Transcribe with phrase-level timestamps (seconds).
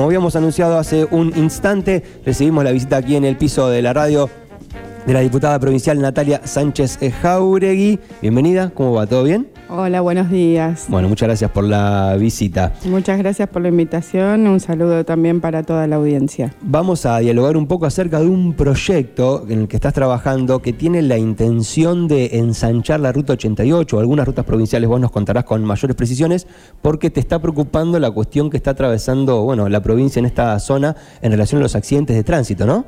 [0.00, 3.92] Como habíamos anunciado hace un instante, recibimos la visita aquí en el piso de la
[3.92, 4.30] radio
[5.06, 7.98] de la diputada provincial Natalia Sánchez Jauregui.
[8.20, 9.06] Bienvenida, ¿cómo va?
[9.06, 9.48] ¿Todo bien?
[9.68, 10.86] Hola, buenos días.
[10.88, 12.72] Bueno, muchas gracias por la visita.
[12.84, 14.46] Muchas gracias por la invitación.
[14.46, 16.52] Un saludo también para toda la audiencia.
[16.60, 20.72] Vamos a dialogar un poco acerca de un proyecto en el que estás trabajando que
[20.72, 24.88] tiene la intención de ensanchar la ruta 88 o algunas rutas provinciales.
[24.88, 26.46] Vos nos contarás con mayores precisiones
[26.82, 30.96] porque te está preocupando la cuestión que está atravesando bueno, la provincia en esta zona
[31.22, 32.86] en relación a los accidentes de tránsito, ¿no?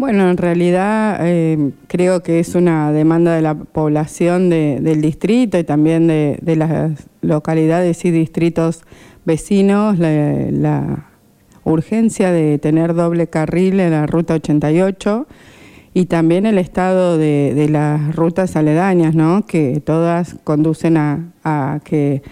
[0.00, 5.64] Bueno, en realidad eh, creo que es una demanda de la población del distrito y
[5.64, 8.80] también de, las localidades y distritos
[9.26, 11.06] vecinos la,
[11.64, 15.26] urgencia de tener doble carril en la ruta 88
[15.92, 19.44] y también el estado de, las rutas aledañas, ¿no?
[19.44, 22.22] que todas conducen a, que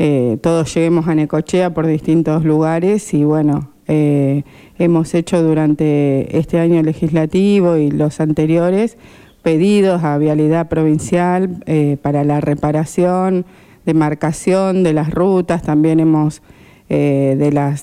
[0.00, 4.44] eh, todos lleguemos a Necochea por distintos lugares y bueno, eh,
[4.78, 8.96] hemos hecho durante este año legislativo y los anteriores
[9.42, 13.44] pedidos a Vialidad Provincial eh, para la reparación,
[13.84, 16.40] demarcación de las rutas, también hemos
[16.88, 17.76] eh, de la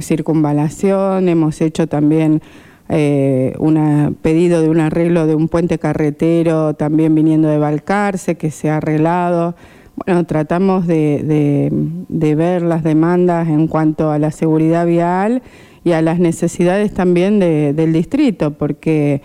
[0.00, 2.40] circunvalación, hemos hecho también
[2.88, 8.70] un pedido de un arreglo de un puente carretero también viniendo de Balcarce que se
[8.70, 9.54] ha arreglado.
[9.96, 11.70] Bueno, tratamos de,
[12.08, 15.42] ver las demandas en cuanto a la seguridad vial
[15.84, 19.22] y a las necesidades también del distrito, porque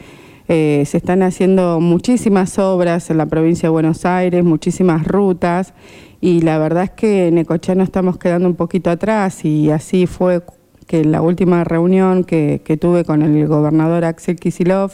[0.47, 5.73] eh, se están haciendo muchísimas obras en la provincia de Buenos Aires, muchísimas rutas,
[6.22, 10.06] y la verdad es que en Necochea nos estamos quedando un poquito atrás, y así
[10.06, 10.44] fue
[10.86, 14.92] que en la última reunión que, tuve con el gobernador Axel Kisilov,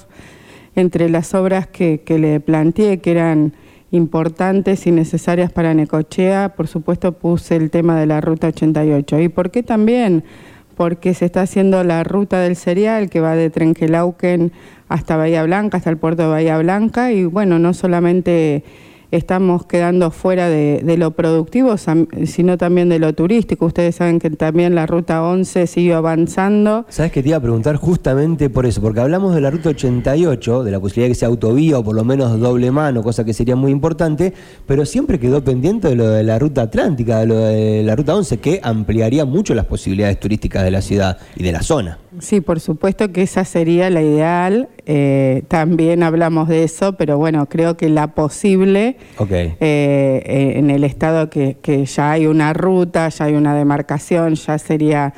[0.77, 3.53] entre las obras que le planteé, que eran
[3.95, 9.19] importantes y necesarias para Necochea, por supuesto puse el tema de la Ruta 88.
[9.21, 10.23] ¿Y por qué también?
[10.75, 14.51] Porque se está haciendo la ruta del cereal que va de Trenquelauquen
[14.89, 18.63] hasta Bahía Blanca, hasta el puerto de Bahía Blanca, y bueno, no solamente
[19.11, 21.75] estamos quedando fuera de, lo productivo,
[22.25, 23.65] sino también de lo turístico.
[23.65, 26.85] Ustedes saben que también la ruta 11 sigue avanzando.
[26.89, 28.81] ¿Sabes que te iba a preguntar justamente por eso?
[28.81, 31.95] Porque hablamos de la ruta 88, de la posibilidad de que sea autovía o por
[31.95, 34.33] lo menos doble mano, cosa que sería muy importante,
[34.65, 38.15] pero siempre quedó pendiente de lo de la ruta atlántica, de lo de la ruta
[38.15, 41.99] 11, que ampliaría mucho las posibilidades turísticas de la ciudad y de la zona.
[42.19, 44.69] Sí, por supuesto que esa sería la ideal.
[44.85, 50.83] Eh, también hablamos de eso, pero bueno, creo que la posible eh, eh, en el
[50.83, 55.13] estado que, ya hay una ruta, ya hay una demarcación, ya sería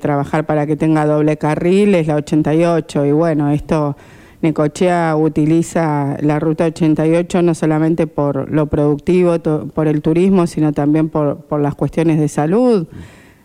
[0.00, 3.04] trabajar para que tenga doble carril, es la 88.
[3.04, 3.94] Y bueno, esto,
[4.40, 11.10] Necochea utiliza la ruta 88 no solamente por lo productivo, por el turismo, sino también
[11.10, 12.86] por, por las cuestiones de salud.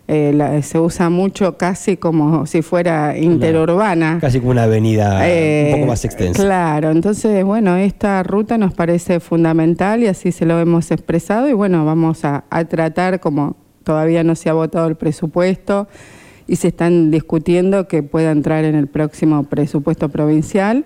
[0.08, 4.18] Eh, se usa mucho casi como si fuera interurbana.
[4.20, 6.42] Casi como una avenida un eh, poco más extensa.
[6.42, 11.52] Claro, entonces, bueno, esta ruta nos parece fundamental y así se lo hemos expresado y
[11.52, 15.88] bueno, vamos a, tratar, como todavía no se ha votado el presupuesto
[16.48, 20.84] y se están discutiendo que pueda entrar en el próximo presupuesto provincial.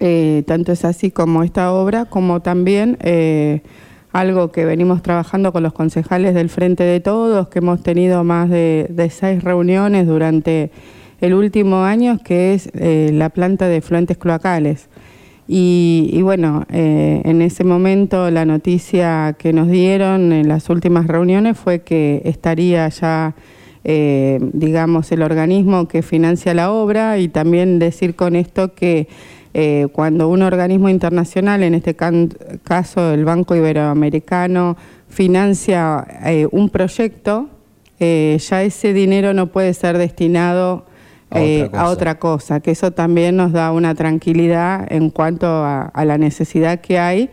[0.00, 2.98] Eh, tanto es así como esta obra, como también
[4.16, 8.48] algo que venimos trabajando con los concejales del Frente de Todos, que hemos tenido más
[8.48, 10.70] de, seis reuniones durante
[11.20, 14.88] el último año, que es eh, la planta de fluentes cloacales.
[15.46, 21.58] Y, bueno, eh, en ese momento la noticia que nos dieron en las últimas reuniones
[21.58, 23.34] fue que estaría ya,
[23.84, 29.08] eh, digamos, el organismo que financia la obra y también decir con esto que
[29.58, 34.76] eh, cuando un organismo internacional, en este caso el Banco Iberoamericano,
[35.08, 37.48] financia eh, un proyecto,
[37.98, 40.84] eh, ya ese dinero no puede ser destinado
[41.30, 46.82] a otra, cosa, que eso también nos da una tranquilidad en cuanto a, la necesidad
[46.82, 47.30] que hay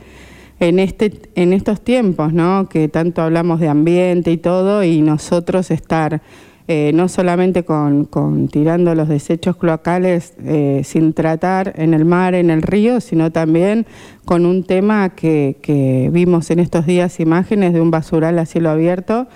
[0.61, 2.69] en, este, en estos tiempos, ¿no?
[2.69, 6.21] que tanto hablamos de ambiente y todo, y nosotros estar
[6.69, 8.07] eh, no solamente con,
[8.49, 13.85] tirando los desechos cloacales eh, sin tratar en el mar, en el río, sino también
[14.23, 19.27] con un tema que, vimos en estos días imágenes de un basural a cielo abierto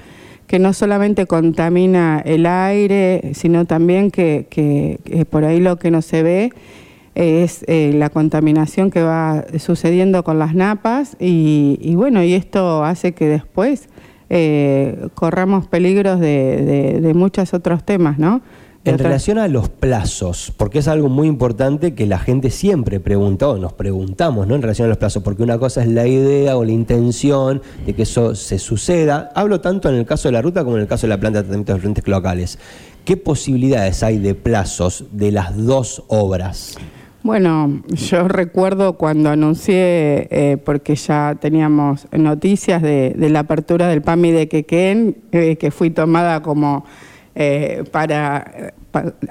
[0.47, 4.97] que no solamente contamina el aire, sino también que,
[5.29, 6.53] por ahí lo que no se ve
[7.15, 12.85] es eh, la contaminación que va sucediendo con las napas y, y bueno, y esto
[12.85, 13.89] hace que después
[14.29, 18.41] eh, corramos peligros de, muchos otros temas, ¿no?
[18.83, 23.49] En relación a los plazos, porque es algo muy importante que la gente siempre pregunta,
[23.49, 24.55] o nos preguntamos, ¿no?
[24.55, 27.93] En relación a los plazos, porque una cosa es la idea o la intención de
[27.93, 29.29] que eso se suceda.
[29.35, 31.39] Hablo tanto en el caso de la ruta como en el caso de la planta
[31.39, 32.59] de tratamiento de frentes locales.
[33.03, 36.77] ¿Qué posibilidades hay de plazos de las dos obras?
[37.27, 44.31] Bueno, yo recuerdo cuando anuncié, eh, porque ya teníamos noticias de, la apertura del PAMI
[44.31, 46.85] de Quequén, eh, que fui tomada como
[47.35, 48.71] eh, para,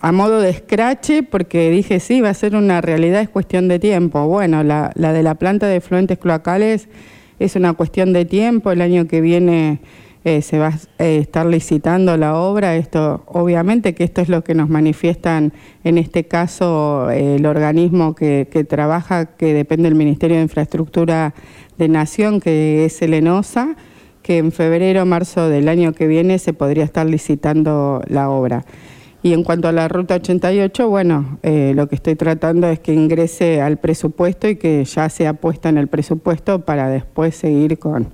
[0.03, 3.79] a modo de escrache, porque dije, sí, va a ser una realidad, es cuestión de
[3.79, 4.27] tiempo.
[4.27, 6.91] Bueno, la, la de la planta de fluentes cloacales
[7.39, 9.81] es una cuestión de tiempo, el año que viene
[10.27, 12.75] eh, se va a eh, estar licitando la obra.
[12.75, 15.53] Esto, obviamente que esto es lo que nos manifiestan
[15.85, 21.33] en este caso el organismo que, trabaja, que depende del Ministerio de Infraestructura
[21.79, 23.77] de Nación, que es el ENOSA,
[24.23, 28.65] que en febrero marzo del año que viene se podría estar licitando la obra.
[29.23, 32.93] Y en cuanto a la Ruta 88, bueno, eh, lo que estoy tratando es que
[32.93, 38.09] ingrese al presupuesto y que ya sea puesta en el presupuesto para después seguir con,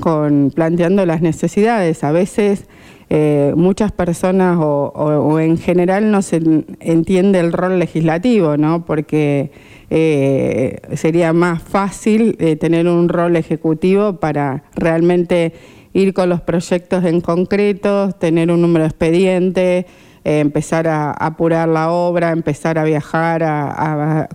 [0.00, 2.02] con planteando las necesidades.
[2.04, 2.64] A veces
[3.12, 6.40] eh, muchas personas o, en general no se
[6.80, 8.84] entiende el rol legislativo, ¿no?
[8.84, 9.50] Porque
[9.90, 15.52] eh, sería más fácil eh, tener un rol ejecutivo para realmente
[15.92, 19.86] ir con los proyectos en concreto, tener un número de expedientes,
[20.24, 24.28] empezar a, apurar la obra, empezar a viajar, a,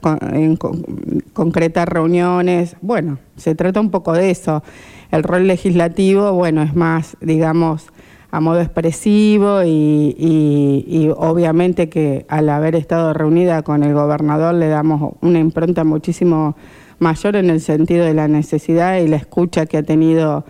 [1.34, 2.76] concretar reuniones.
[2.82, 4.64] Bueno, se trata un poco de eso.
[5.12, 7.88] El rol legislativo, bueno, es más, digamos,
[8.32, 15.14] a modo expresivo y, obviamente que al haber estado reunida con el gobernador le damos
[15.22, 16.58] una impronta muchísimo
[17.00, 20.46] mayor en el sentido de la necesidad y la escucha que ha tenido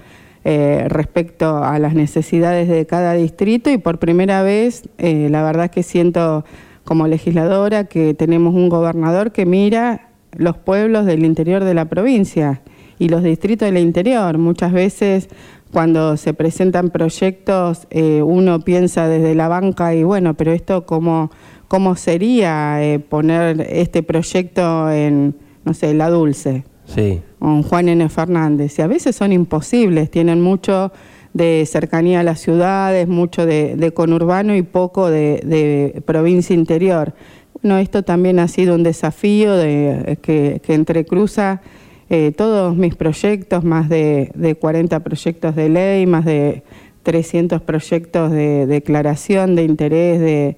[0.47, 5.71] eh, respecto a las necesidades de cada distrito y por primera vez eh, la verdad
[5.71, 6.45] que siento
[6.83, 12.61] como legisladora que tenemos un gobernador que mira los pueblos del interior de la provincia
[12.99, 14.37] y los distritos del interior.
[14.37, 15.29] Muchas veces
[15.71, 21.31] cuando se presentan proyectos eh, uno piensa desde la banca y bueno, pero esto cómo,
[21.67, 26.65] cómo sería eh, poner este proyecto en, no sé, La Dulce.
[26.85, 27.21] Sí.
[27.39, 28.07] Con Juan N.
[28.09, 28.77] Fernández.
[28.79, 30.91] Y a veces son imposibles, tienen mucho
[31.33, 37.13] de cercanía a las ciudades, mucho de, conurbano y poco de, de, provincia interior.
[37.61, 41.61] Bueno, esto también ha sido un desafío de, que, que entrecruza
[42.09, 46.63] eh, todos mis proyectos, más de, 40 proyectos de ley, más de
[47.03, 50.57] 300 proyectos de declaración de interés, de,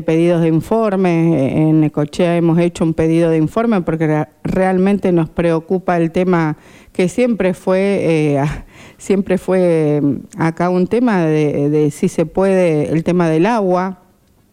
[0.00, 1.68] pedidos de informe.
[1.68, 6.56] En Ecochea hemos hecho un pedido de informe porque realmente nos preocupa el tema
[6.92, 8.44] que siempre fue, eh,
[8.98, 14.02] siempre fue mm, acá un tema de, si se puede, el tema del agua.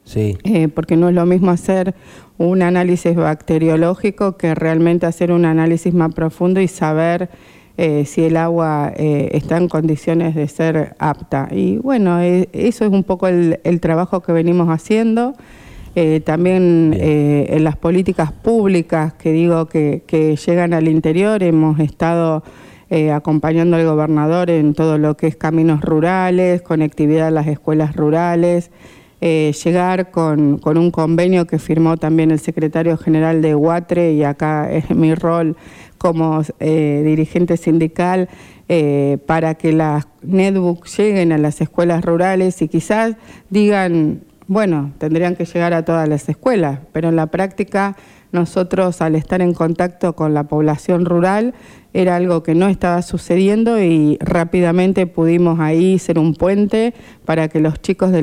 [0.03, 0.37] Sí.
[0.43, 1.93] Eh, porque no es lo mismo hacer
[2.37, 7.29] un análisis bacteriológico que realmente hacer un análisis más profundo y saber
[7.77, 11.47] eh, si el agua eh, está en condiciones de ser apta.
[11.51, 15.33] Y bueno, eh, eso es un poco el, trabajo que venimos haciendo.
[16.25, 22.44] también en las políticas públicas que digo que, que llegan al interior, hemos estado
[23.13, 28.69] acompañando al gobernador en todo lo que es caminos rurales, conectividad a las escuelas rurales.
[29.19, 34.71] Eh, llegar con, un convenio que firmó también el secretario general de UATRE y acá
[34.71, 35.57] es mi rol
[36.07, 38.30] como eh, dirigente sindical
[38.69, 43.18] eh, para que las netbooks lleguen a las escuelas rurales y quizás
[43.50, 47.95] digan, bueno, tendrían que llegar a todas las escuelas, pero en la práctica
[48.31, 51.54] nosotros al estar en contacto con la población rural
[51.94, 56.94] era algo que no estaba sucediendo y rápidamente pudimos ahí ser un puente
[57.25, 58.21] para que los chicos de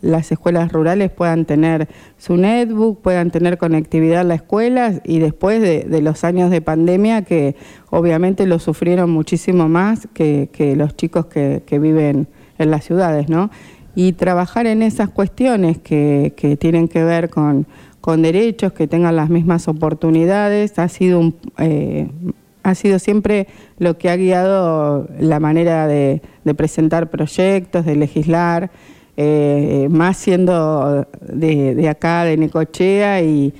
[0.00, 1.88] las escuelas rurales puedan tener
[2.18, 7.22] su netbook, puedan tener conectividad a la escuela y después de, los años de pandemia
[7.22, 7.54] que
[7.90, 12.26] obviamente lo sufrieron muchísimo más que, los chicos que, viven
[12.58, 13.50] en las ciudades, ¿no?
[13.94, 17.66] Y trabajar en esas cuestiones que, tienen que ver con,
[18.18, 22.08] derechos, que tengan las mismas oportunidades, ha sido un, eh,
[22.62, 26.22] ha sido siempre lo que ha guiado la manera de,
[26.56, 28.70] presentar proyectos, de legislar,
[29.16, 33.52] eh, más siendo de, acá, de Necochea, y,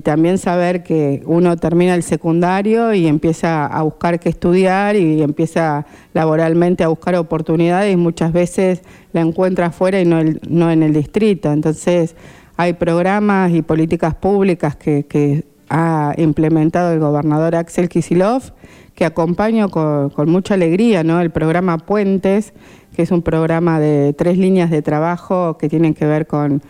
[0.00, 5.86] también saber que uno termina el secundario y empieza a buscar qué estudiar y empieza
[6.12, 8.82] laboralmente a buscar oportunidades y muchas veces
[9.12, 11.52] la encuentra afuera y no, no en el distrito.
[11.52, 12.14] Entonces
[12.56, 18.52] hay programas y políticas públicas que, que ha implementado el gobernador Axel Kisilov,
[18.94, 21.20] que acompaño con, mucha alegría, ¿no?
[21.20, 22.52] El programa Puentes,
[22.94, 26.62] que es un programa de tres líneas de trabajo que tienen que ver con,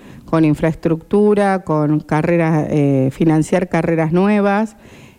[0.42, 4.76] infraestructura, con carreras, eh, financiar carreras nuevas,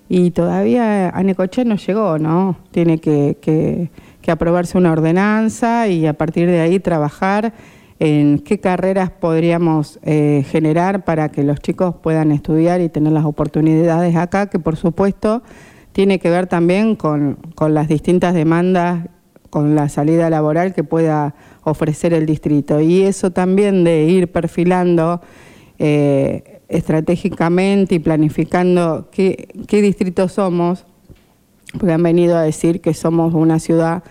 [0.10, 2.58] y todavía a Necochea no llegó, ¿no?
[2.72, 7.54] Tiene que, que, que aprobarse una ordenanza y a partir de ahí trabajar
[8.00, 13.26] en qué carreras podríamos eh, generar para que los chicos puedan estudiar y tener las
[13.26, 15.44] oportunidades acá, que por supuesto
[15.96, 19.08] tiene que ver también con, las distintas demandas,
[19.50, 22.82] con la salida laboral que pueda ofrecer el distrito.
[22.82, 25.22] Y eso también de ir perfilando
[25.80, 30.86] eh, estratégicamente y planificando qué, distrito somos,
[31.72, 34.04] porque han venido a decir que somos una ciudad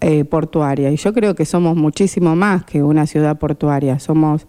[0.00, 0.92] eh, portuaria.
[0.92, 3.98] Y yo creo que somos muchísimo más que una ciudad portuaria.
[3.98, 4.46] Somos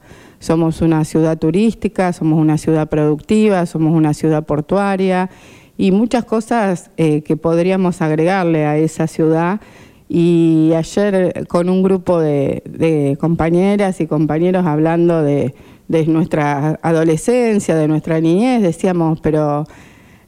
[0.82, 5.32] una ciudad turística, somos una ciudad productiva, somos una ciudad portuaria
[5.78, 9.62] y muchas cosas eh, que podríamos agregarle a esa ciudad.
[10.10, 15.54] Y ayer con un grupo de, compañeras y compañeros hablando de,
[15.88, 19.66] de nuestra adolescencia, de nuestra niñez, decíamos, pero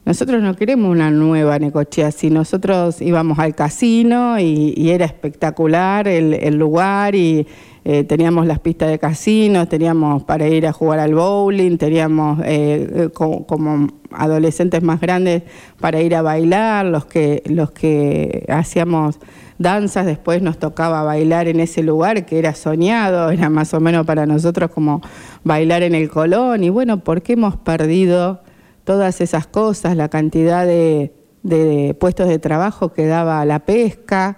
[0.10, 6.56] nosotros no queremos una nueva Necochea, si nosotros íbamos al casino y, era espectacular el,
[6.58, 7.46] lugar y
[7.86, 12.89] eh, teníamos las pistas de casino, teníamos para ir a jugar al bowling, teníamos eh,
[12.93, 15.43] eh, como, adolescentes más grandes
[15.79, 19.19] para ir a bailar, los que, los que hacíamos
[19.57, 24.05] danzas, después nos tocaba bailar en ese lugar que era soñado, era más o menos
[24.05, 25.01] para nosotros como
[25.43, 28.41] bailar en el Colón y bueno, ¿por qué hemos perdido?
[28.89, 31.13] todas esas cosas, la cantidad de,
[32.00, 34.38] puestos de trabajo que daba la pesca,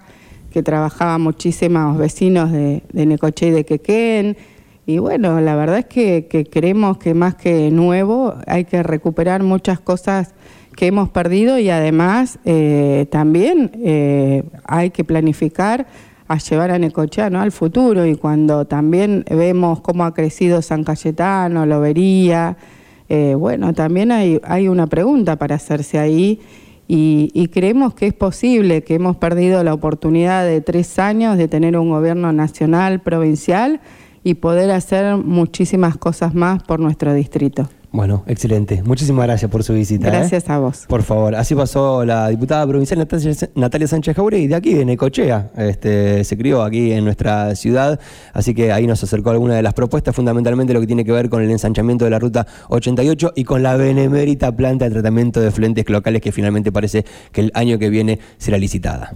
[0.52, 4.36] que trabajaban muchísimos vecinos de, de Necoche y de Quequén.
[4.84, 9.78] Y bueno, la verdad es que, creemos que más que nuevo hay que recuperar muchas
[9.78, 10.34] cosas
[10.76, 15.86] que hemos perdido y además eh, también eh, hay que planificar
[16.26, 18.06] a llevar a Necochea al futuro.
[18.06, 22.56] Y cuando también vemos cómo ha crecido San Cayetano, Lobería,
[23.08, 26.40] eh, bueno, también hay, hay una pregunta para hacerse ahí
[26.94, 31.78] y, creemos que es posible, que hemos perdido la oportunidad de tres años de tener
[31.78, 33.80] un gobierno nacional, provincial
[34.22, 37.66] y poder hacer muchísimas cosas más por nuestro distrito.
[37.92, 38.82] Bueno, excelente.
[38.82, 40.08] Muchísimas gracias por su visita.
[40.08, 40.10] ¿eh?
[40.10, 40.86] Gracias a vos.
[40.88, 43.06] Por favor, así pasó la diputada provincial
[43.54, 45.50] Natalia, Sánchez y de aquí de Necochea.
[45.58, 48.00] Este, se crió aquí en nuestra ciudad,
[48.32, 51.28] así que ahí nos acercó alguna de las propuestas, fundamentalmente lo que tiene que ver
[51.28, 55.50] con el ensanchamiento de la ruta 88 y con la benemérita planta de tratamiento de
[55.50, 59.14] flentes locales que finalmente parece que el año que viene será licitada.